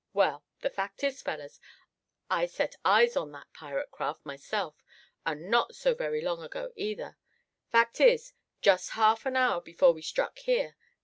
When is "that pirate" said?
3.33-3.91